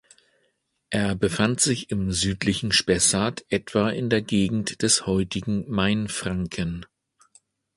Er 0.89 1.13
befand 1.13 1.59
sich 1.59 1.91
im 1.91 2.11
südlichen 2.11 2.71
Spessart 2.71 3.45
etwa 3.49 3.87
in 3.91 4.09
der 4.09 4.23
Gegend 4.23 4.81
des 4.81 5.05
heutigen 5.05 5.69
Mainfranken. 5.69 6.87